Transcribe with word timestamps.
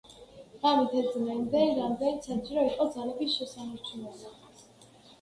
ღამით 0.63 0.95
ეძინა 1.01 1.35
იმდენი, 1.41 1.77
რამდენიც 1.81 2.31
საჭირო 2.33 2.65
იყო 2.73 2.91
ძალების 2.99 3.39
შესანარჩუნებლად. 3.39 4.69